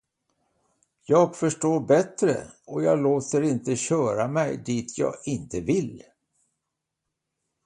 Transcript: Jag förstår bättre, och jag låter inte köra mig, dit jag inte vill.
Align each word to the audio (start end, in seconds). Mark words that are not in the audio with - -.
Jag 1.05 1.35
förstår 1.35 1.79
bättre, 1.79 2.47
och 2.65 2.83
jag 2.83 2.99
låter 2.99 3.41
inte 3.41 3.75
köra 3.75 4.27
mig, 4.27 4.57
dit 4.57 4.97
jag 4.97 5.15
inte 5.25 5.61
vill. 5.61 6.03